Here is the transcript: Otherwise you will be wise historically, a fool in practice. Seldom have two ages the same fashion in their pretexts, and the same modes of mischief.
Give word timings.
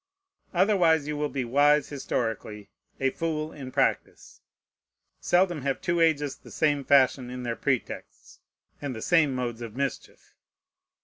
Otherwise 0.51 1.05
you 1.07 1.15
will 1.15 1.29
be 1.29 1.45
wise 1.45 1.89
historically, 1.89 2.71
a 2.99 3.11
fool 3.11 3.51
in 3.53 3.71
practice. 3.71 4.41
Seldom 5.19 5.61
have 5.61 5.79
two 5.79 5.99
ages 6.01 6.37
the 6.37 6.49
same 6.49 6.83
fashion 6.83 7.29
in 7.29 7.43
their 7.43 7.55
pretexts, 7.55 8.39
and 8.81 8.95
the 8.95 9.01
same 9.03 9.35
modes 9.35 9.61
of 9.61 9.75
mischief. 9.75 10.33